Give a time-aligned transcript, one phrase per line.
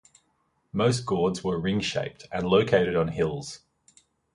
[0.73, 3.59] Most gords were ring-shaped, and located on hills.